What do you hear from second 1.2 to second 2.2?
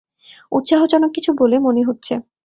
বলে মনে হচ্ছে।